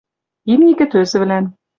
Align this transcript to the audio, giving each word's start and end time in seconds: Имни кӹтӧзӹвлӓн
Имни 0.51 0.73
кӹтӧзӹвлӓн 0.79 1.45